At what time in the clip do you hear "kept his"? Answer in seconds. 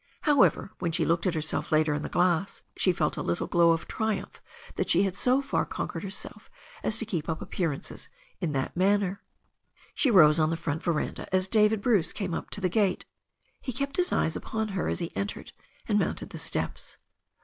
13.71-14.11